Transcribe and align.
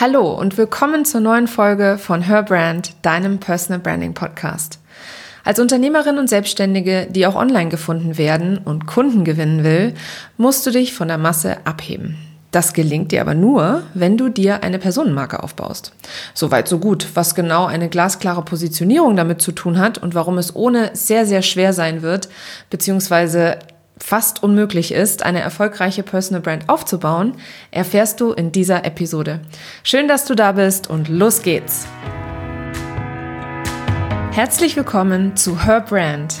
Hallo 0.00 0.32
und 0.32 0.56
willkommen 0.56 1.04
zur 1.04 1.20
neuen 1.20 1.46
Folge 1.46 1.98
von 1.98 2.22
Her 2.22 2.42
Brand, 2.42 2.94
deinem 3.02 3.38
Personal 3.38 3.80
Branding 3.80 4.14
Podcast. 4.14 4.78
Als 5.44 5.60
Unternehmerin 5.60 6.16
und 6.16 6.26
Selbstständige, 6.26 7.06
die 7.10 7.26
auch 7.26 7.34
online 7.34 7.68
gefunden 7.68 8.16
werden 8.16 8.56
und 8.56 8.86
Kunden 8.86 9.24
gewinnen 9.24 9.62
will, 9.62 9.92
musst 10.38 10.66
du 10.66 10.70
dich 10.70 10.94
von 10.94 11.08
der 11.08 11.18
Masse 11.18 11.58
abheben. 11.66 12.16
Das 12.50 12.72
gelingt 12.72 13.12
dir 13.12 13.20
aber 13.20 13.34
nur, 13.34 13.82
wenn 13.92 14.16
du 14.16 14.30
dir 14.30 14.62
eine 14.62 14.78
Personenmarke 14.78 15.42
aufbaust. 15.42 15.92
Soweit 16.32 16.66
so 16.66 16.78
gut. 16.78 17.06
Was 17.12 17.34
genau 17.34 17.66
eine 17.66 17.90
glasklare 17.90 18.40
Positionierung 18.40 19.16
damit 19.16 19.42
zu 19.42 19.52
tun 19.52 19.78
hat 19.78 19.98
und 19.98 20.14
warum 20.14 20.38
es 20.38 20.56
ohne 20.56 20.92
sehr, 20.94 21.26
sehr 21.26 21.42
schwer 21.42 21.74
sein 21.74 22.00
wird, 22.00 22.30
beziehungsweise 22.70 23.58
fast 24.02 24.42
unmöglich 24.42 24.92
ist, 24.92 25.24
eine 25.24 25.40
erfolgreiche 25.40 26.02
Personal 26.02 26.42
Brand 26.42 26.68
aufzubauen, 26.68 27.34
erfährst 27.70 28.20
du 28.20 28.32
in 28.32 28.52
dieser 28.52 28.84
Episode. 28.84 29.40
Schön, 29.82 30.08
dass 30.08 30.24
du 30.24 30.34
da 30.34 30.52
bist 30.52 30.90
und 30.90 31.08
los 31.08 31.42
geht's! 31.42 31.86
Herzlich 34.32 34.76
willkommen 34.76 35.36
zu 35.36 35.64
Her 35.64 35.80
Brand, 35.80 36.36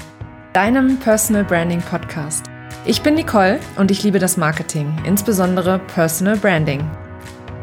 deinem 0.52 0.96
Personal 0.98 1.44
Branding 1.44 1.82
Podcast. 1.82 2.46
Ich 2.86 3.02
bin 3.02 3.14
Nicole 3.14 3.60
und 3.76 3.90
ich 3.90 4.02
liebe 4.02 4.18
das 4.18 4.36
Marketing, 4.36 4.96
insbesondere 5.04 5.80
Personal 5.80 6.36
Branding. 6.36 6.88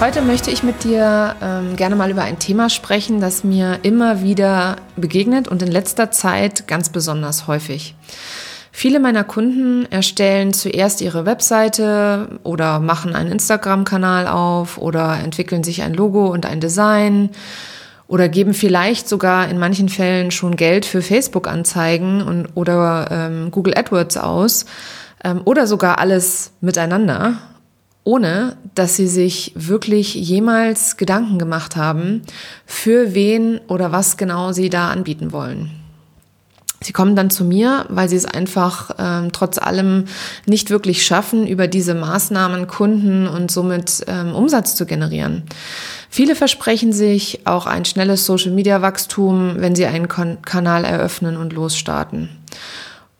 Heute 0.00 0.22
möchte 0.22 0.50
ich 0.50 0.62
mit 0.62 0.82
dir 0.82 1.36
ähm, 1.42 1.76
gerne 1.76 1.94
mal 1.94 2.10
über 2.10 2.22
ein 2.22 2.38
Thema 2.38 2.70
sprechen, 2.70 3.20
das 3.20 3.44
mir 3.44 3.80
immer 3.82 4.22
wieder 4.22 4.76
begegnet 4.96 5.46
und 5.46 5.60
in 5.60 5.70
letzter 5.70 6.10
Zeit 6.10 6.66
ganz 6.66 6.88
besonders 6.88 7.46
häufig. 7.46 7.94
Viele 8.72 8.98
meiner 8.98 9.24
Kunden 9.24 9.84
erstellen 9.92 10.54
zuerst 10.54 11.02
ihre 11.02 11.26
Webseite 11.26 12.40
oder 12.44 12.80
machen 12.80 13.14
einen 13.14 13.30
Instagram-Kanal 13.30 14.26
auf 14.26 14.78
oder 14.78 15.18
entwickeln 15.22 15.62
sich 15.62 15.82
ein 15.82 15.92
Logo 15.92 16.28
und 16.28 16.46
ein 16.46 16.60
Design 16.60 17.28
oder 18.08 18.30
geben 18.30 18.54
vielleicht 18.54 19.06
sogar 19.06 19.50
in 19.50 19.58
manchen 19.58 19.90
Fällen 19.90 20.30
schon 20.30 20.56
Geld 20.56 20.86
für 20.86 21.02
Facebook-Anzeigen 21.02 22.48
oder 22.54 23.06
ähm, 23.10 23.50
Google 23.50 23.76
AdWords 23.76 24.16
aus 24.16 24.64
ähm, 25.22 25.42
oder 25.44 25.66
sogar 25.66 25.98
alles 25.98 26.52
miteinander 26.62 27.36
ohne 28.04 28.56
dass 28.74 28.96
sie 28.96 29.06
sich 29.06 29.52
wirklich 29.54 30.14
jemals 30.14 30.96
Gedanken 30.96 31.38
gemacht 31.38 31.76
haben, 31.76 32.22
für 32.66 33.14
wen 33.14 33.60
oder 33.68 33.92
was 33.92 34.16
genau 34.16 34.52
sie 34.52 34.70
da 34.70 34.90
anbieten 34.90 35.32
wollen. 35.32 35.70
Sie 36.82 36.94
kommen 36.94 37.14
dann 37.14 37.28
zu 37.28 37.44
mir, 37.44 37.84
weil 37.90 38.08
sie 38.08 38.16
es 38.16 38.24
einfach 38.24 38.92
ähm, 38.98 39.32
trotz 39.32 39.58
allem 39.58 40.06
nicht 40.46 40.70
wirklich 40.70 41.04
schaffen, 41.04 41.46
über 41.46 41.66
diese 41.66 41.94
Maßnahmen 41.94 42.68
Kunden 42.68 43.26
und 43.26 43.50
somit 43.50 44.02
ähm, 44.06 44.34
Umsatz 44.34 44.76
zu 44.76 44.86
generieren. 44.86 45.42
Viele 46.08 46.34
versprechen 46.34 46.94
sich 46.94 47.40
auch 47.44 47.66
ein 47.66 47.84
schnelles 47.84 48.24
Social-Media-Wachstum, 48.24 49.56
wenn 49.58 49.76
sie 49.76 49.84
einen 49.84 50.08
Kon 50.08 50.40
Kanal 50.40 50.84
eröffnen 50.86 51.36
und 51.36 51.52
losstarten. 51.52 52.30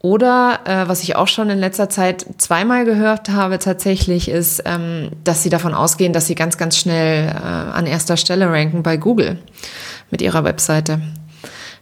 Oder 0.03 0.61
äh, 0.65 0.89
was 0.89 1.03
ich 1.03 1.17
auch 1.17 1.29
schon 1.29 1.51
in 1.51 1.59
letzter 1.59 1.91
Zeit 1.91 2.25
zweimal 2.39 2.87
gehört 2.87 3.29
habe 3.29 3.59
tatsächlich, 3.59 4.31
ist, 4.31 4.63
ähm, 4.65 5.11
dass 5.25 5.43
sie 5.43 5.51
davon 5.51 5.75
ausgehen, 5.75 6.15
dass 6.15 6.27
sie 6.27 6.35
ganz, 6.35 6.57
ganz 6.57 6.79
schnell 6.79 7.29
äh, 7.29 7.33
an 7.33 7.87
erster 7.87 8.17
Stelle 8.17 8.51
ranken 8.51 8.83
bei 8.83 8.97
Google 8.97 9.39
mit 10.11 10.23
ihrer 10.23 10.43
Webseite. 10.43 11.03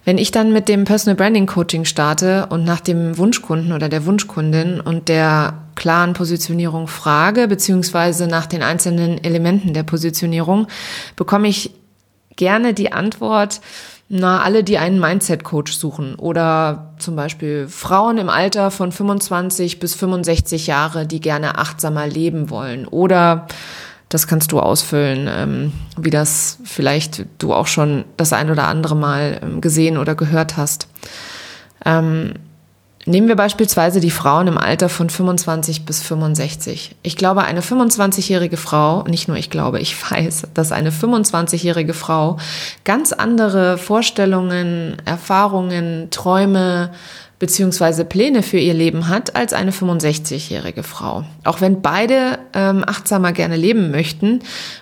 Wenn 0.04 0.18
ich 0.18 0.32
dann 0.32 0.52
mit 0.52 0.68
dem 0.68 0.84
Personal 0.84 1.14
Branding 1.14 1.46
Coaching 1.46 1.84
starte 1.84 2.46
und 2.46 2.64
nach 2.64 2.80
dem 2.80 3.18
Wunschkunden 3.18 3.72
oder 3.72 3.88
der 3.88 4.04
Wunschkundin 4.04 4.80
und 4.80 5.08
der 5.08 5.54
klaren 5.76 6.14
Positionierung 6.14 6.88
frage, 6.88 7.46
beziehungsweise 7.46 8.26
nach 8.26 8.46
den 8.46 8.62
einzelnen 8.62 9.22
Elementen 9.22 9.74
der 9.74 9.84
Positionierung, 9.84 10.66
bekomme 11.14 11.46
ich 11.46 11.72
gerne 12.34 12.74
die 12.74 12.90
Antwort, 12.90 13.60
na, 14.10 14.42
alle, 14.42 14.64
die 14.64 14.78
einen 14.78 14.98
Mindset-Coach 14.98 15.72
suchen 15.72 16.14
oder 16.14 16.94
zum 16.98 17.14
Beispiel 17.14 17.68
Frauen 17.68 18.16
im 18.16 18.30
Alter 18.30 18.70
von 18.70 18.90
25 18.90 19.80
bis 19.80 19.94
65 19.94 20.66
Jahre, 20.66 21.06
die 21.06 21.20
gerne 21.20 21.58
achtsamer 21.58 22.06
leben 22.06 22.48
wollen 22.48 22.86
oder 22.86 23.46
das 24.08 24.26
kannst 24.26 24.52
du 24.52 24.60
ausfüllen, 24.60 25.28
ähm, 25.30 25.72
wie 25.98 26.08
das 26.08 26.58
vielleicht 26.64 27.26
du 27.36 27.52
auch 27.52 27.66
schon 27.66 28.06
das 28.16 28.32
ein 28.32 28.50
oder 28.50 28.66
andere 28.66 28.96
Mal 28.96 29.40
ähm, 29.42 29.60
gesehen 29.60 29.98
oder 29.98 30.14
gehört 30.14 30.56
hast. 30.56 30.88
Ähm, 31.84 32.32
Nehmen 33.08 33.26
wir 33.26 33.36
beispielsweise 33.36 34.00
die 34.00 34.10
Frauen 34.10 34.48
im 34.48 34.58
Alter 34.58 34.90
von 34.90 35.08
25 35.08 35.86
bis 35.86 36.02
65. 36.02 36.94
Ich 37.02 37.16
glaube, 37.16 37.42
eine 37.42 37.62
25-jährige 37.62 38.58
Frau, 38.58 39.02
nicht 39.04 39.28
nur 39.28 39.38
ich 39.38 39.48
glaube, 39.48 39.80
ich 39.80 39.96
weiß, 40.10 40.48
dass 40.52 40.72
eine 40.72 40.90
25-jährige 40.90 41.94
Frau 41.94 42.36
ganz 42.84 43.14
andere 43.14 43.78
Vorstellungen, 43.78 44.98
Erfahrungen, 45.06 46.08
Träume, 46.10 46.90
beziehungsweise 47.38 48.04
Pläne 48.04 48.42
für 48.42 48.58
ihr 48.58 48.74
Leben 48.74 49.08
hat 49.08 49.34
als 49.34 49.54
eine 49.54 49.70
65-jährige 49.70 50.82
Frau. 50.82 51.24
Auch 51.44 51.62
wenn 51.62 51.80
beide 51.80 52.38
ähm, 52.52 52.84
achtsamer 52.86 53.32
gerne 53.32 53.56
leben 53.56 53.90
möchten, 53.90 54.40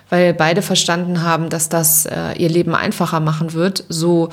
weil 0.09 0.33
beide 0.33 0.61
verstanden 0.61 1.23
haben, 1.23 1.49
dass 1.49 1.69
das 1.69 2.05
äh, 2.05 2.33
ihr 2.37 2.49
Leben 2.49 2.75
einfacher 2.75 3.21
machen 3.21 3.53
wird, 3.53 3.85
so 3.87 4.29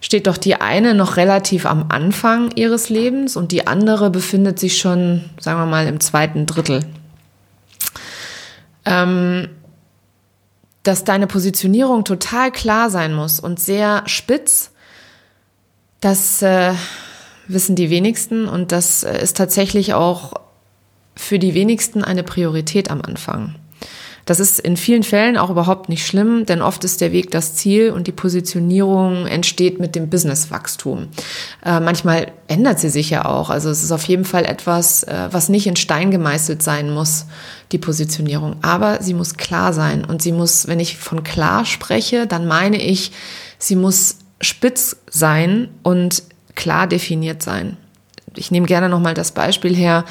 steht 0.00 0.26
doch 0.26 0.36
die 0.36 0.56
eine 0.56 0.94
noch 0.94 1.16
relativ 1.16 1.66
am 1.66 1.86
Anfang 1.88 2.50
ihres 2.54 2.88
Lebens 2.88 3.36
und 3.36 3.52
die 3.52 3.66
andere 3.66 4.10
befindet 4.10 4.58
sich 4.58 4.78
schon, 4.78 5.24
sagen 5.40 5.58
wir 5.58 5.66
mal, 5.66 5.86
im 5.86 6.00
zweiten 6.00 6.46
Drittel. 6.46 6.84
Ähm, 8.84 9.48
dass 10.82 11.04
deine 11.04 11.26
Positionierung 11.26 12.04
total 12.04 12.50
klar 12.50 12.88
sein 12.90 13.14
muss 13.14 13.40
und 13.40 13.60
sehr 13.60 14.04
spitz, 14.06 14.70
das 16.00 16.40
äh, 16.42 16.72
wissen 17.48 17.76
die 17.76 17.90
wenigsten 17.90 18.48
und 18.48 18.72
das 18.72 19.02
äh, 19.02 19.20
ist 19.20 19.36
tatsächlich 19.36 19.94
auch 19.94 20.34
für 21.16 21.38
die 21.38 21.54
wenigsten 21.54 22.04
eine 22.04 22.22
Priorität 22.22 22.90
am 22.90 23.02
Anfang. 23.02 23.56
Das 24.28 24.40
ist 24.40 24.60
in 24.60 24.76
vielen 24.76 25.04
Fällen 25.04 25.38
auch 25.38 25.48
überhaupt 25.48 25.88
nicht 25.88 26.06
schlimm, 26.06 26.44
denn 26.44 26.60
oft 26.60 26.84
ist 26.84 27.00
der 27.00 27.12
Weg 27.12 27.30
das 27.30 27.54
Ziel 27.54 27.92
und 27.92 28.06
die 28.06 28.12
Positionierung 28.12 29.26
entsteht 29.26 29.80
mit 29.80 29.94
dem 29.94 30.10
Businesswachstum. 30.10 31.08
Äh, 31.64 31.80
manchmal 31.80 32.32
ändert 32.46 32.78
sie 32.78 32.90
sich 32.90 33.08
ja 33.08 33.24
auch. 33.24 33.48
Also 33.48 33.70
es 33.70 33.82
ist 33.82 33.90
auf 33.90 34.04
jeden 34.04 34.26
Fall 34.26 34.44
etwas, 34.44 35.02
äh, 35.04 35.28
was 35.30 35.48
nicht 35.48 35.66
in 35.66 35.76
Stein 35.76 36.10
gemeißelt 36.10 36.62
sein 36.62 36.92
muss, 36.92 37.24
die 37.72 37.78
Positionierung. 37.78 38.56
Aber 38.60 39.02
sie 39.02 39.14
muss 39.14 39.38
klar 39.38 39.72
sein 39.72 40.04
und 40.04 40.20
sie 40.20 40.32
muss, 40.32 40.68
wenn 40.68 40.78
ich 40.78 40.98
von 40.98 41.24
klar 41.24 41.64
spreche, 41.64 42.26
dann 42.26 42.46
meine 42.46 42.76
ich, 42.76 43.12
sie 43.56 43.76
muss 43.76 44.18
spitz 44.42 44.98
sein 45.08 45.70
und 45.82 46.22
klar 46.54 46.86
definiert 46.86 47.42
sein. 47.42 47.78
Ich 48.36 48.50
nehme 48.50 48.66
gerne 48.66 48.90
nochmal 48.90 49.14
das 49.14 49.32
Beispiel 49.32 49.74
her, 49.74 50.04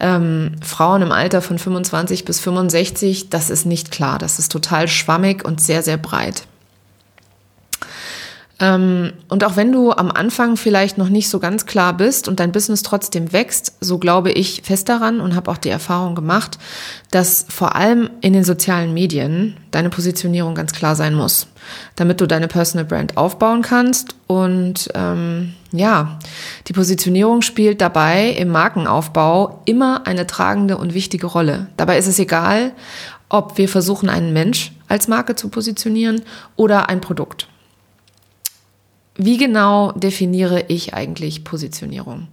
ähm, 0.00 0.52
Frauen 0.62 1.02
im 1.02 1.12
Alter 1.12 1.42
von 1.42 1.58
25 1.58 2.24
bis 2.24 2.40
65, 2.40 3.30
das 3.30 3.50
ist 3.50 3.66
nicht 3.66 3.90
klar. 3.90 4.18
Das 4.18 4.38
ist 4.38 4.52
total 4.52 4.88
schwammig 4.88 5.44
und 5.44 5.60
sehr, 5.60 5.82
sehr 5.82 5.96
breit. 5.96 6.46
Ähm, 8.60 9.12
und 9.28 9.44
auch 9.44 9.56
wenn 9.56 9.70
du 9.70 9.92
am 9.92 10.10
Anfang 10.10 10.56
vielleicht 10.56 10.98
noch 10.98 11.08
nicht 11.08 11.28
so 11.28 11.38
ganz 11.38 11.66
klar 11.66 11.96
bist 11.96 12.26
und 12.26 12.40
dein 12.40 12.50
Business 12.50 12.82
trotzdem 12.82 13.32
wächst, 13.32 13.74
so 13.80 13.98
glaube 13.98 14.32
ich 14.32 14.62
fest 14.64 14.88
daran 14.88 15.20
und 15.20 15.36
habe 15.36 15.50
auch 15.50 15.58
die 15.58 15.68
Erfahrung 15.68 16.16
gemacht, 16.16 16.58
dass 17.12 17.46
vor 17.48 17.76
allem 17.76 18.10
in 18.20 18.32
den 18.32 18.42
sozialen 18.42 18.92
Medien 18.92 19.56
deine 19.70 19.90
Positionierung 19.90 20.56
ganz 20.56 20.72
klar 20.72 20.96
sein 20.96 21.14
muss, 21.14 21.46
damit 21.94 22.20
du 22.20 22.26
deine 22.26 22.48
Personal 22.48 22.84
Brand 22.84 23.16
aufbauen 23.16 23.62
kannst. 23.62 24.16
Und 24.26 24.88
ähm, 24.94 25.54
ja, 25.70 26.18
die 26.66 26.72
Positionierung 26.72 27.42
spielt 27.42 27.80
dabei 27.80 28.30
im 28.30 28.48
Markenaufbau 28.48 29.62
immer 29.66 30.06
eine 30.06 30.26
tragende 30.26 30.78
und 30.78 30.94
wichtige 30.94 31.26
Rolle. 31.26 31.68
Dabei 31.76 31.96
ist 31.96 32.08
es 32.08 32.18
egal, 32.18 32.72
ob 33.28 33.56
wir 33.56 33.68
versuchen, 33.68 34.08
einen 34.08 34.32
Mensch 34.32 34.72
als 34.88 35.06
Marke 35.06 35.36
zu 35.36 35.48
positionieren 35.48 36.22
oder 36.56 36.88
ein 36.88 37.00
Produkt. 37.00 37.47
Wie 39.18 39.36
genau 39.36 39.92
definiere 39.92 40.64
ich 40.68 40.94
eigentlich 40.94 41.44
Positionierung? 41.44 42.28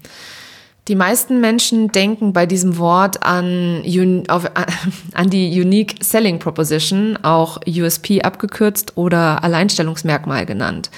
Die 0.88 0.96
meisten 0.96 1.42
Menschen 1.42 1.92
denken 1.92 2.32
bei 2.32 2.46
diesem 2.46 2.78
Wort 2.78 3.24
an, 3.24 3.84
an 5.14 5.30
die 5.32 5.60
Unique 5.60 5.96
Selling 6.02 6.38
Proposition, 6.38 7.18
auch 7.24 7.60
USP 7.68 8.22
abgekürzt 8.22 8.96
oder 8.96 9.44
Alleinstellungsmerkmal 9.44 10.46
genannt. 10.46 10.92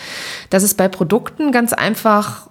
Das 0.50 0.64
ist 0.64 0.76
bei 0.76 0.90
Produkten 0.90 1.52
ganz 1.52 1.72
einfach 1.74 2.50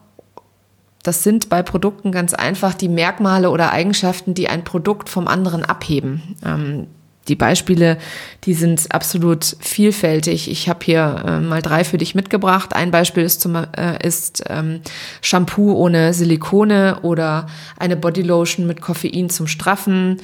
das 1.02 1.22
sind 1.22 1.48
bei 1.48 1.62
Produkten 1.62 2.10
ganz 2.10 2.34
einfach 2.34 2.74
die 2.74 2.88
Merkmale 2.88 3.50
oder 3.50 3.70
Eigenschaften, 3.70 4.34
die 4.34 4.48
ein 4.48 4.64
Produkt 4.64 5.08
vom 5.08 5.28
anderen 5.28 5.64
abheben. 5.64 6.34
Ähm, 6.44 6.88
die 7.28 7.36
Beispiele, 7.36 7.98
die 8.44 8.54
sind 8.54 8.92
absolut 8.92 9.56
vielfältig. 9.60 10.50
Ich 10.50 10.68
habe 10.68 10.84
hier 10.84 11.22
äh, 11.26 11.40
mal 11.40 11.62
drei 11.62 11.84
für 11.84 11.98
dich 11.98 12.14
mitgebracht. 12.14 12.74
Ein 12.74 12.90
Beispiel 12.90 13.24
ist, 13.24 13.40
zum, 13.40 13.56
äh, 13.56 14.06
ist 14.06 14.44
ähm, 14.48 14.80
Shampoo 15.20 15.72
ohne 15.72 16.14
Silikone 16.14 17.00
oder 17.02 17.46
eine 17.78 17.96
Bodylotion 17.96 18.66
mit 18.66 18.80
Koffein 18.80 19.30
zum 19.30 19.46
Straffen 19.46 20.18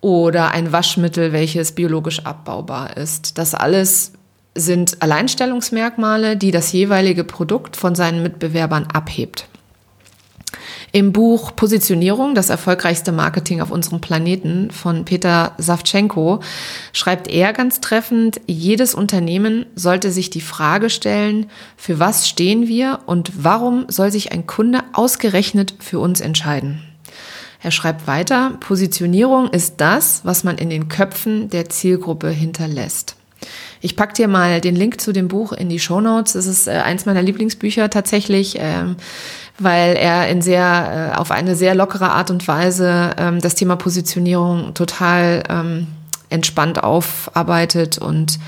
oder 0.00 0.52
ein 0.52 0.72
Waschmittel, 0.72 1.32
welches 1.32 1.72
biologisch 1.72 2.24
abbaubar 2.24 2.96
ist. 2.96 3.38
Das 3.38 3.54
alles 3.54 4.12
sind 4.54 5.02
Alleinstellungsmerkmale, 5.02 6.36
die 6.36 6.50
das 6.50 6.72
jeweilige 6.72 7.24
Produkt 7.24 7.76
von 7.76 7.94
seinen 7.94 8.22
Mitbewerbern 8.22 8.86
abhebt. 8.92 9.48
Im 10.90 11.12
Buch 11.12 11.54
Positionierung, 11.54 12.34
das 12.34 12.48
erfolgreichste 12.48 13.12
Marketing 13.12 13.60
auf 13.60 13.70
unserem 13.70 14.00
Planeten 14.00 14.70
von 14.70 15.04
Peter 15.04 15.52
Savchenko, 15.58 16.40
schreibt 16.94 17.28
er 17.28 17.52
ganz 17.52 17.80
treffend, 17.80 18.40
jedes 18.46 18.94
Unternehmen 18.94 19.66
sollte 19.74 20.10
sich 20.10 20.30
die 20.30 20.40
Frage 20.40 20.88
stellen, 20.88 21.46
für 21.76 21.98
was 21.98 22.26
stehen 22.26 22.68
wir 22.68 23.00
und 23.04 23.44
warum 23.44 23.84
soll 23.88 24.10
sich 24.10 24.32
ein 24.32 24.46
Kunde 24.46 24.80
ausgerechnet 24.94 25.74
für 25.78 25.98
uns 25.98 26.22
entscheiden? 26.22 26.82
Er 27.62 27.70
schreibt 27.70 28.06
weiter, 28.06 28.56
Positionierung 28.60 29.48
ist 29.48 29.74
das, 29.78 30.24
was 30.24 30.42
man 30.44 30.56
in 30.56 30.70
den 30.70 30.88
Köpfen 30.88 31.50
der 31.50 31.68
Zielgruppe 31.68 32.30
hinterlässt. 32.30 33.16
Ich 33.80 33.94
pack 33.94 34.14
dir 34.14 34.26
mal 34.26 34.60
den 34.60 34.74
Link 34.74 35.00
zu 35.00 35.12
dem 35.12 35.28
Buch 35.28 35.52
in 35.52 35.68
die 35.68 35.78
Show 35.78 36.00
Notes. 36.00 36.34
Es 36.34 36.46
ist 36.46 36.66
äh, 36.66 36.72
eins 36.72 37.06
meiner 37.06 37.22
Lieblingsbücher 37.22 37.90
tatsächlich, 37.90 38.56
ähm, 38.58 38.96
weil 39.58 39.96
er 39.96 40.28
in 40.28 40.42
sehr, 40.42 41.12
äh, 41.14 41.16
auf 41.18 41.30
eine 41.30 41.56
sehr 41.56 41.74
lockere 41.74 42.10
Art 42.10 42.30
und 42.30 42.46
Weise 42.46 43.10
ähm, 43.18 43.40
das 43.40 43.54
Thema 43.54 43.76
Positionierung 43.76 44.74
total 44.74 45.42
ähm, 45.48 45.86
entspannt 46.30 46.82
aufarbeitet 46.82 47.98
und 47.98 48.38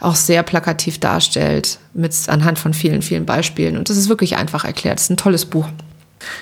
auch 0.00 0.14
sehr 0.14 0.42
plakativ 0.42 0.98
darstellt 0.98 1.78
mit 1.94 2.14
anhand 2.28 2.58
von 2.58 2.74
vielen, 2.74 3.02
vielen 3.02 3.26
Beispielen. 3.26 3.76
Und 3.76 3.88
das 3.88 3.96
ist 3.96 4.08
wirklich 4.08 4.36
einfach 4.36 4.64
erklärt. 4.64 4.98
Es 4.98 5.04
ist 5.04 5.10
ein 5.10 5.16
tolles 5.16 5.46
Buch. 5.46 5.66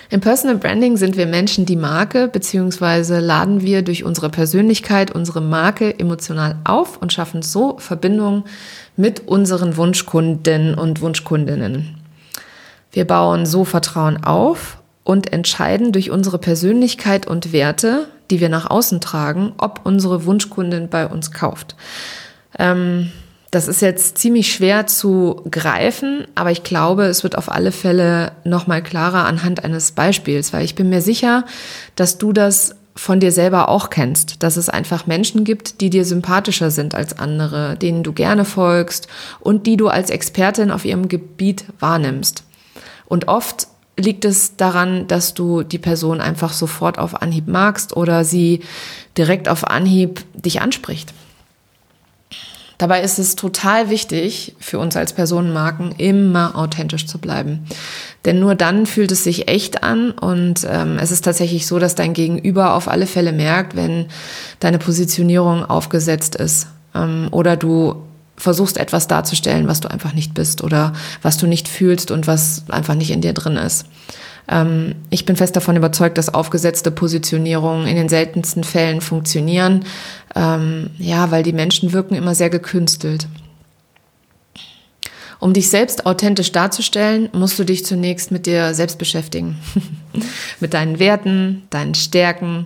Im 0.08 0.20
Personal 0.20 0.56
Branding 0.56 0.96
sind 0.96 1.16
wir 1.16 1.26
Menschen 1.26 1.66
die 1.66 1.76
Marke, 1.76 2.28
beziehungsweise 2.28 3.18
laden 3.20 3.60
wir 3.60 3.82
durch 3.82 4.04
unsere 4.04 4.30
Persönlichkeit 4.30 5.10
unsere 5.10 5.40
Marke 5.40 5.98
emotional 5.98 6.56
auf 6.64 6.96
und 6.96 7.12
schaffen 7.12 7.42
so 7.42 7.78
Verbindungen 7.78 8.44
mit 8.96 9.26
unseren 9.26 9.76
Wunschkunden 9.76 10.74
und 10.74 11.00
Wunschkundinnen. 11.00 12.03
Wir 12.94 13.04
bauen 13.04 13.44
so 13.44 13.64
Vertrauen 13.64 14.22
auf 14.22 14.78
und 15.02 15.32
entscheiden 15.32 15.90
durch 15.90 16.10
unsere 16.10 16.38
Persönlichkeit 16.38 17.26
und 17.26 17.52
Werte, 17.52 18.06
die 18.30 18.40
wir 18.40 18.48
nach 18.48 18.70
außen 18.70 19.00
tragen, 19.00 19.52
ob 19.58 19.80
unsere 19.82 20.24
Wunschkundin 20.24 20.88
bei 20.88 21.06
uns 21.06 21.32
kauft. 21.32 21.74
Ähm, 22.56 23.10
das 23.50 23.66
ist 23.66 23.82
jetzt 23.82 24.18
ziemlich 24.18 24.52
schwer 24.52 24.86
zu 24.86 25.42
greifen, 25.50 26.26
aber 26.36 26.52
ich 26.52 26.62
glaube, 26.62 27.04
es 27.06 27.24
wird 27.24 27.36
auf 27.36 27.50
alle 27.50 27.72
Fälle 27.72 28.32
nochmal 28.44 28.82
klarer 28.82 29.26
anhand 29.26 29.64
eines 29.64 29.92
Beispiels, 29.92 30.52
weil 30.52 30.64
ich 30.64 30.76
bin 30.76 30.88
mir 30.88 31.02
sicher, 31.02 31.44
dass 31.96 32.18
du 32.18 32.32
das 32.32 32.76
von 32.96 33.18
dir 33.18 33.32
selber 33.32 33.68
auch 33.68 33.90
kennst, 33.90 34.44
dass 34.44 34.56
es 34.56 34.68
einfach 34.68 35.08
Menschen 35.08 35.42
gibt, 35.42 35.80
die 35.80 35.90
dir 35.90 36.04
sympathischer 36.04 36.70
sind 36.70 36.94
als 36.94 37.18
andere, 37.18 37.76
denen 37.76 38.04
du 38.04 38.12
gerne 38.12 38.44
folgst 38.44 39.08
und 39.40 39.66
die 39.66 39.76
du 39.76 39.88
als 39.88 40.10
Expertin 40.10 40.70
auf 40.70 40.84
ihrem 40.84 41.08
Gebiet 41.08 41.64
wahrnimmst. 41.80 42.43
Und 43.14 43.28
oft 43.28 43.68
liegt 43.96 44.24
es 44.24 44.56
daran, 44.56 45.06
dass 45.06 45.34
du 45.34 45.62
die 45.62 45.78
Person 45.78 46.20
einfach 46.20 46.52
sofort 46.52 46.98
auf 46.98 47.22
Anhieb 47.22 47.46
magst 47.46 47.96
oder 47.96 48.24
sie 48.24 48.58
direkt 49.16 49.48
auf 49.48 49.68
Anhieb 49.68 50.24
dich 50.34 50.60
anspricht. 50.60 51.14
Dabei 52.76 53.02
ist 53.02 53.20
es 53.20 53.36
total 53.36 53.88
wichtig 53.88 54.56
für 54.58 54.80
uns 54.80 54.96
als 54.96 55.12
Personenmarken 55.12 55.92
immer 55.92 56.56
authentisch 56.56 57.06
zu 57.06 57.18
bleiben. 57.18 57.66
Denn 58.24 58.40
nur 58.40 58.56
dann 58.56 58.84
fühlt 58.84 59.12
es 59.12 59.22
sich 59.22 59.46
echt 59.46 59.84
an 59.84 60.10
und 60.10 60.66
ähm, 60.68 60.98
es 60.98 61.12
ist 61.12 61.24
tatsächlich 61.24 61.68
so, 61.68 61.78
dass 61.78 61.94
dein 61.94 62.14
Gegenüber 62.14 62.74
auf 62.74 62.88
alle 62.88 63.06
Fälle 63.06 63.30
merkt, 63.30 63.76
wenn 63.76 64.06
deine 64.58 64.80
Positionierung 64.80 65.64
aufgesetzt 65.64 66.34
ist 66.34 66.66
ähm, 66.96 67.28
oder 67.30 67.56
du 67.56 68.02
versuchst 68.36 68.78
etwas 68.78 69.08
darzustellen, 69.08 69.68
was 69.68 69.80
du 69.80 69.90
einfach 69.90 70.12
nicht 70.12 70.34
bist 70.34 70.62
oder 70.62 70.92
was 71.22 71.36
du 71.38 71.46
nicht 71.46 71.68
fühlst 71.68 72.10
und 72.10 72.26
was 72.26 72.64
einfach 72.68 72.94
nicht 72.94 73.10
in 73.10 73.20
dir 73.20 73.32
drin 73.32 73.56
ist. 73.56 73.86
Ähm, 74.48 74.94
ich 75.10 75.24
bin 75.24 75.36
fest 75.36 75.56
davon 75.56 75.76
überzeugt, 75.76 76.18
dass 76.18 76.32
aufgesetzte 76.32 76.90
Positionierungen 76.90 77.86
in 77.86 77.96
den 77.96 78.08
seltensten 78.08 78.64
Fällen 78.64 79.00
funktionieren. 79.00 79.84
Ähm, 80.34 80.90
ja, 80.98 81.30
weil 81.30 81.42
die 81.42 81.52
Menschen 81.52 81.92
wirken 81.92 82.14
immer 82.14 82.34
sehr 82.34 82.50
gekünstelt. 82.50 83.26
Um 85.44 85.52
dich 85.52 85.68
selbst 85.68 86.06
authentisch 86.06 86.52
darzustellen, 86.52 87.28
musst 87.34 87.58
du 87.58 87.64
dich 87.64 87.84
zunächst 87.84 88.30
mit 88.30 88.46
dir 88.46 88.72
selbst 88.72 88.96
beschäftigen. 88.96 89.58
mit 90.60 90.72
deinen 90.72 90.98
Werten, 90.98 91.64
deinen 91.68 91.94
Stärken. 91.94 92.64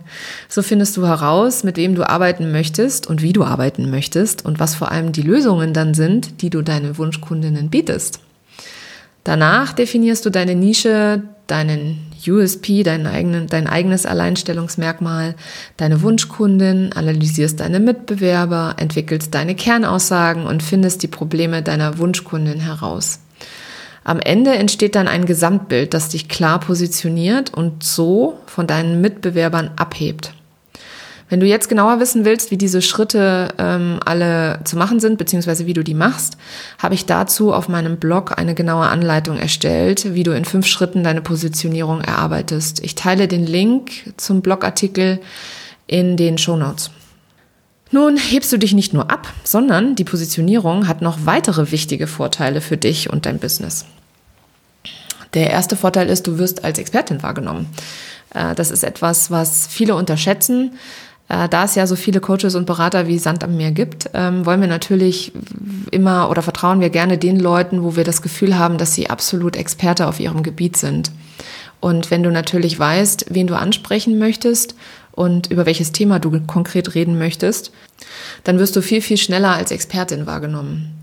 So 0.48 0.62
findest 0.62 0.96
du 0.96 1.04
heraus, 1.04 1.64
mit 1.64 1.76
wem 1.76 1.96
du 1.96 2.08
arbeiten 2.08 2.52
möchtest 2.52 3.08
und 3.08 3.20
wie 3.20 3.32
du 3.32 3.42
arbeiten 3.42 3.90
möchtest 3.90 4.44
und 4.44 4.60
was 4.60 4.76
vor 4.76 4.92
allem 4.92 5.10
die 5.10 5.22
Lösungen 5.22 5.74
dann 5.74 5.92
sind, 5.92 6.40
die 6.40 6.50
du 6.50 6.62
deinen 6.62 6.96
Wunschkundinnen 6.98 7.68
bietest. 7.68 8.20
Danach 9.28 9.74
definierst 9.74 10.24
du 10.24 10.30
deine 10.30 10.54
Nische, 10.54 11.22
deinen 11.48 11.98
USP, 12.26 12.82
dein, 12.82 13.06
eigenen, 13.06 13.46
dein 13.46 13.66
eigenes 13.66 14.06
Alleinstellungsmerkmal, 14.06 15.34
deine 15.76 16.00
Wunschkundin, 16.00 16.94
analysierst 16.94 17.60
deine 17.60 17.78
Mitbewerber, 17.78 18.76
entwickelst 18.78 19.34
deine 19.34 19.54
Kernaussagen 19.54 20.46
und 20.46 20.62
findest 20.62 21.02
die 21.02 21.08
Probleme 21.08 21.62
deiner 21.62 21.98
Wunschkundin 21.98 22.60
heraus. 22.60 23.20
Am 24.02 24.18
Ende 24.18 24.52
entsteht 24.52 24.94
dann 24.94 25.08
ein 25.08 25.26
Gesamtbild, 25.26 25.92
das 25.92 26.08
dich 26.08 26.30
klar 26.30 26.58
positioniert 26.58 27.52
und 27.52 27.84
so 27.84 28.38
von 28.46 28.66
deinen 28.66 29.02
Mitbewerbern 29.02 29.72
abhebt. 29.76 30.32
Wenn 31.28 31.40
du 31.40 31.46
jetzt 31.46 31.68
genauer 31.68 32.00
wissen 32.00 32.24
willst, 32.24 32.50
wie 32.50 32.56
diese 32.56 32.80
Schritte 32.80 33.48
ähm, 33.58 34.00
alle 34.04 34.60
zu 34.64 34.78
machen 34.78 34.98
sind, 34.98 35.18
beziehungsweise 35.18 35.66
wie 35.66 35.74
du 35.74 35.84
die 35.84 35.94
machst, 35.94 36.38
habe 36.78 36.94
ich 36.94 37.04
dazu 37.04 37.52
auf 37.52 37.68
meinem 37.68 37.98
Blog 37.98 38.38
eine 38.38 38.54
genaue 38.54 38.86
Anleitung 38.86 39.38
erstellt, 39.38 40.14
wie 40.14 40.22
du 40.22 40.34
in 40.34 40.46
fünf 40.46 40.66
Schritten 40.66 41.04
deine 41.04 41.20
Positionierung 41.20 42.00
erarbeitest. 42.00 42.82
Ich 42.82 42.94
teile 42.94 43.28
den 43.28 43.46
Link 43.46 43.90
zum 44.16 44.40
Blogartikel 44.40 45.20
in 45.86 46.16
den 46.16 46.38
Show 46.38 46.56
Notes. 46.56 46.90
Nun 47.90 48.16
hebst 48.16 48.52
du 48.52 48.58
dich 48.58 48.74
nicht 48.74 48.92
nur 48.92 49.10
ab, 49.10 49.32
sondern 49.44 49.96
die 49.96 50.04
Positionierung 50.04 50.88
hat 50.88 51.02
noch 51.02 51.18
weitere 51.24 51.72
wichtige 51.72 52.06
Vorteile 52.06 52.60
für 52.60 52.76
dich 52.76 53.10
und 53.10 53.26
dein 53.26 53.38
Business. 53.38 53.86
Der 55.34 55.50
erste 55.50 55.76
Vorteil 55.76 56.08
ist, 56.08 56.26
du 56.26 56.38
wirst 56.38 56.64
als 56.64 56.78
Expertin 56.78 57.22
wahrgenommen. 57.22 57.66
Äh, 58.34 58.54
das 58.54 58.70
ist 58.70 58.84
etwas, 58.84 59.30
was 59.30 59.66
viele 59.66 59.94
unterschätzen. 59.94 60.72
Äh, 61.28 61.48
da 61.48 61.64
es 61.64 61.74
ja 61.74 61.86
so 61.86 61.96
viele 61.96 62.20
Coaches 62.20 62.54
und 62.54 62.66
Berater 62.66 63.06
wie 63.06 63.18
Sand 63.18 63.44
am 63.44 63.56
Meer 63.56 63.72
gibt, 63.72 64.10
ähm, 64.14 64.46
wollen 64.46 64.60
wir 64.60 64.68
natürlich 64.68 65.32
immer 65.90 66.30
oder 66.30 66.42
vertrauen 66.42 66.80
wir 66.80 66.90
gerne 66.90 67.18
den 67.18 67.38
Leuten, 67.38 67.82
wo 67.82 67.96
wir 67.96 68.04
das 68.04 68.22
Gefühl 68.22 68.58
haben, 68.58 68.78
dass 68.78 68.94
sie 68.94 69.10
absolut 69.10 69.56
Experte 69.56 70.06
auf 70.06 70.20
ihrem 70.20 70.42
Gebiet 70.42 70.76
sind. 70.76 71.10
Und 71.80 72.10
wenn 72.10 72.22
du 72.22 72.30
natürlich 72.30 72.78
weißt, 72.78 73.26
wen 73.30 73.46
du 73.46 73.56
ansprechen 73.56 74.18
möchtest 74.18 74.74
und 75.12 75.50
über 75.50 75.66
welches 75.66 75.92
Thema 75.92 76.18
du 76.18 76.40
konkret 76.46 76.94
reden 76.94 77.18
möchtest, 77.18 77.72
dann 78.44 78.58
wirst 78.58 78.74
du 78.74 78.82
viel, 78.82 79.00
viel 79.00 79.16
schneller 79.16 79.54
als 79.54 79.70
Expertin 79.70 80.26
wahrgenommen 80.26 80.98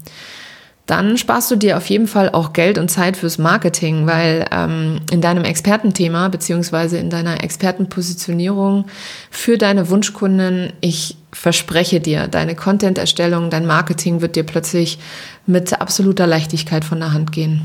dann 0.86 1.18
sparst 1.18 1.50
du 1.50 1.56
dir 1.56 1.77
auf 1.77 1.88
jeden 1.88 2.08
Fall 2.08 2.30
auch 2.30 2.54
Geld 2.54 2.77
und 2.77 2.89
Zeit 2.89 3.18
fürs 3.18 3.39
Marketing, 3.39 4.06
weil 4.06 4.46
ähm, 4.51 5.00
in 5.12 5.20
deinem 5.20 5.44
Expertenthema 5.44 6.27
beziehungsweise 6.27 6.98
in 7.00 7.10
deiner 7.10 7.44
Expertenpositionierung 7.44 8.86
für 9.32 9.58
deine 9.58 9.89
Wunschkunden, 9.89 10.74
ich 10.82 11.18
verspreche 11.32 12.00
dir, 12.00 12.27
deine 12.27 12.56
Content-Erstellung, 12.56 13.50
dein 13.50 13.65
Marketing 13.65 14.22
wird 14.22 14.36
dir 14.36 14.44
plötzlich 14.44 15.00
mit 15.48 15.80
absoluter 15.82 16.27
Leichtigkeit 16.27 16.86
von 16.86 17.00
der 17.00 17.13
Hand 17.13 17.32
gehen. 17.32 17.62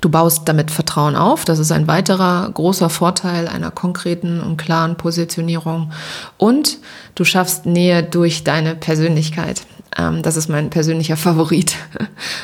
Du 0.00 0.08
baust 0.08 0.48
damit 0.48 0.70
Vertrauen 0.70 1.16
auf. 1.16 1.44
Das 1.44 1.58
ist 1.58 1.72
ein 1.72 1.88
weiterer 1.88 2.48
großer 2.52 2.88
Vorteil 2.88 3.48
einer 3.48 3.70
konkreten 3.70 4.40
und 4.40 4.56
klaren 4.56 4.96
Positionierung. 4.96 5.92
Und 6.38 6.78
du 7.14 7.24
schaffst 7.24 7.66
Nähe 7.66 8.02
durch 8.02 8.44
deine 8.44 8.76
Persönlichkeit. 8.76 9.62
Ähm, 9.98 10.22
das 10.22 10.36
ist 10.36 10.48
mein 10.48 10.70
persönlicher 10.70 11.16
Favorit. 11.18 11.76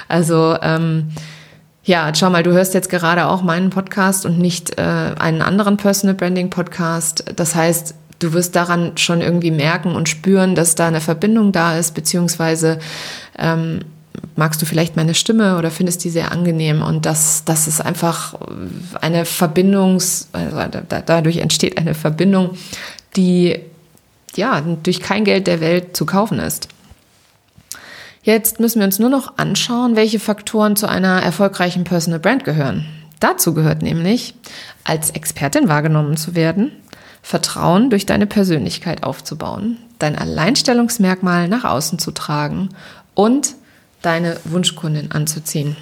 Also 0.09 0.57
ähm, 0.62 1.09
ja, 1.85 2.12
schau 2.14 2.28
mal, 2.28 2.43
du 2.43 2.52
hörst 2.52 2.75
jetzt 2.75 2.90
gerade 2.90 3.26
auch 3.26 3.43
meinen 3.43 3.71
Podcast 3.71 4.26
und 4.26 4.38
nicht 4.38 4.78
äh, 4.78 4.83
einen 4.83 5.40
anderen 5.40 5.78
Personal 5.78 6.14
Branding 6.14 6.50
Podcast. 6.50 7.25
Das 7.35 7.55
heißt, 7.55 7.95
du 8.19 8.33
wirst 8.33 8.57
daran 8.57 8.99
schon 8.99 9.21
irgendwie 9.23 9.50
merken 9.50 9.95
und 9.95 10.09
spüren, 10.09 10.55
dass 10.55 10.75
da 10.75 10.88
eine 10.88 11.00
Verbindung 11.00 11.52
da 11.52 11.78
ist, 11.78 11.95
beziehungsweise 11.95 12.78
ähm, 13.38 13.81
magst 14.37 14.61
du 14.61 14.67
vielleicht 14.67 14.97
meine 14.97 15.14
Stimme 15.14 15.57
oder 15.57 15.71
findest 15.71 16.05
die 16.05 16.11
sehr 16.11 16.33
angenehm. 16.33 16.83
Und 16.83 17.07
das, 17.07 17.45
das 17.45 17.67
ist 17.67 17.81
einfach 17.81 18.35
eine 19.00 19.25
Verbindung, 19.25 19.95
also 20.33 20.78
dadurch 21.07 21.38
entsteht 21.38 21.78
eine 21.78 21.95
Verbindung, 21.95 22.50
die 23.17 23.59
ja 24.37 24.62
durch 24.83 25.00
kein 25.00 25.25
Geld 25.25 25.47
der 25.47 25.61
Welt 25.61 25.97
zu 25.97 26.05
kaufen 26.07 26.38
ist. 26.38 26.69
Jetzt 28.23 28.61
müssen 28.61 28.81
wir 28.81 28.87
uns 28.87 28.99
nur 28.99 29.11
noch 29.11 29.39
anschauen, 29.39 29.97
welche 29.97 30.21
Faktoren 30.21 30.77
zu 30.77 30.89
einer 30.89 31.23
erfolgreichen 31.23 31.85
Personal 31.85 32.21
Brand 32.21 32.45
gehören. 32.45 32.87
Dazu 33.21 33.55
gehört 33.55 33.83
nämlich, 33.83 34.35
als 34.85 35.11
Expertin 35.11 35.69
wahrgenommen 35.69 36.17
zu 36.17 36.35
werden, 36.35 36.73
Vertrauen 37.23 37.91
durch 37.91 38.07
deine 38.07 38.27
Persönlichkeit 38.27 39.03
aufzubauen, 39.03 39.79
dein 39.99 40.17
Alleinstellungsmerkmal 40.17 41.49
nach 41.49 41.65
außen 41.65 41.99
zu 41.99 42.13
tragen 42.13 42.71
und 43.15 43.55
deine 44.03 44.39
Wunschkundin 44.45 45.11
anzuziehen. 45.11 45.77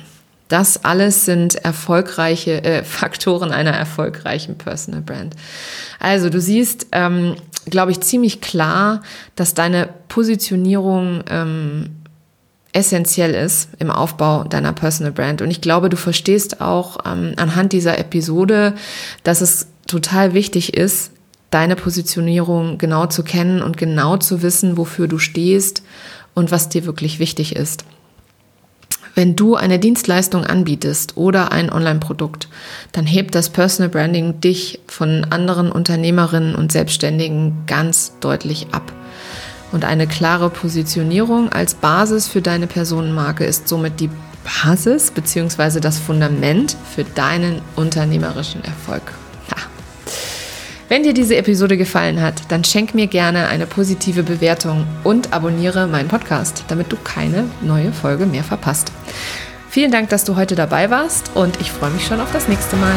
Das 0.48 0.84
alles 0.84 1.24
sind 1.24 1.56
erfolgreiche 1.56 2.62
äh, 2.64 2.84
Faktoren 2.84 3.52
einer 3.52 3.72
erfolgreichen 3.72 4.56
Personal 4.56 5.02
Brand. 5.02 5.34
Also 5.98 6.30
du 6.30 6.40
siehst, 6.40 6.88
ähm, 6.92 7.36
glaube 7.66 7.90
ich, 7.90 8.00
ziemlich 8.00 8.40
klar, 8.40 9.02
dass 9.34 9.54
deine 9.54 9.88
Positionierung 10.08 11.24
ähm, 11.28 11.95
essentiell 12.72 13.34
ist 13.34 13.70
im 13.78 13.90
Aufbau 13.90 14.44
deiner 14.44 14.72
Personal 14.72 15.12
Brand. 15.12 15.42
Und 15.42 15.50
ich 15.50 15.60
glaube, 15.60 15.88
du 15.88 15.96
verstehst 15.96 16.60
auch 16.60 16.98
ähm, 17.06 17.32
anhand 17.36 17.72
dieser 17.72 17.98
Episode, 17.98 18.74
dass 19.22 19.40
es 19.40 19.68
total 19.86 20.34
wichtig 20.34 20.74
ist, 20.74 21.12
deine 21.50 21.76
Positionierung 21.76 22.76
genau 22.78 23.06
zu 23.06 23.22
kennen 23.22 23.62
und 23.62 23.76
genau 23.76 24.16
zu 24.16 24.42
wissen, 24.42 24.76
wofür 24.76 25.08
du 25.08 25.18
stehst 25.18 25.82
und 26.34 26.50
was 26.50 26.68
dir 26.68 26.84
wirklich 26.84 27.18
wichtig 27.18 27.56
ist. 27.56 27.84
Wenn 29.14 29.34
du 29.34 29.54
eine 29.54 29.78
Dienstleistung 29.78 30.44
anbietest 30.44 31.16
oder 31.16 31.50
ein 31.50 31.72
Online-Produkt, 31.72 32.48
dann 32.92 33.06
hebt 33.06 33.34
das 33.34 33.48
Personal 33.48 33.88
Branding 33.88 34.42
dich 34.42 34.80
von 34.86 35.24
anderen 35.30 35.72
Unternehmerinnen 35.72 36.54
und 36.54 36.70
Selbstständigen 36.70 37.64
ganz 37.66 38.12
deutlich 38.20 38.66
ab. 38.72 38.92
Und 39.76 39.84
eine 39.84 40.06
klare 40.06 40.48
Positionierung 40.48 41.52
als 41.52 41.74
Basis 41.74 42.28
für 42.28 42.40
deine 42.40 42.66
Personenmarke 42.66 43.44
ist 43.44 43.68
somit 43.68 44.00
die 44.00 44.08
Basis 44.42 45.10
bzw. 45.10 45.80
das 45.80 45.98
Fundament 45.98 46.74
für 46.94 47.04
deinen 47.04 47.60
unternehmerischen 47.74 48.64
Erfolg. 48.64 49.02
Wenn 50.88 51.02
dir 51.02 51.12
diese 51.12 51.36
Episode 51.36 51.76
gefallen 51.76 52.22
hat, 52.22 52.40
dann 52.48 52.64
schenk 52.64 52.94
mir 52.94 53.06
gerne 53.06 53.48
eine 53.48 53.66
positive 53.66 54.22
Bewertung 54.22 54.86
und 55.04 55.34
abonniere 55.34 55.86
meinen 55.86 56.08
Podcast, 56.08 56.64
damit 56.68 56.90
du 56.90 56.96
keine 56.96 57.44
neue 57.60 57.92
Folge 57.92 58.24
mehr 58.24 58.44
verpasst. 58.44 58.92
Vielen 59.68 59.92
Dank, 59.92 60.08
dass 60.08 60.24
du 60.24 60.36
heute 60.36 60.54
dabei 60.54 60.88
warst 60.88 61.32
und 61.34 61.60
ich 61.60 61.70
freue 61.70 61.90
mich 61.90 62.06
schon 62.06 62.22
auf 62.22 62.32
das 62.32 62.48
nächste 62.48 62.76
Mal. 62.76 62.96